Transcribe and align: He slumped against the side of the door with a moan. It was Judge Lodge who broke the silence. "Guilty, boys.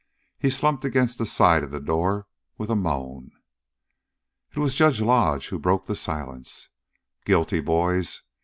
He 0.39 0.49
slumped 0.49 0.83
against 0.83 1.19
the 1.19 1.27
side 1.27 1.61
of 1.63 1.69
the 1.69 1.79
door 1.79 2.25
with 2.57 2.71
a 2.71 2.75
moan. 2.75 3.29
It 4.51 4.57
was 4.57 4.73
Judge 4.73 4.99
Lodge 4.99 5.49
who 5.49 5.59
broke 5.59 5.85
the 5.85 5.95
silence. 5.95 6.69
"Guilty, 7.23 7.59
boys. 7.59 8.23